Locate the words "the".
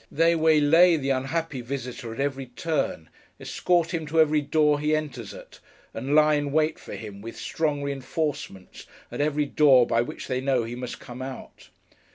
0.97-1.11